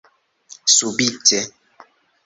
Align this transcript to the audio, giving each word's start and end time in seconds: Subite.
Subite. 0.75 1.39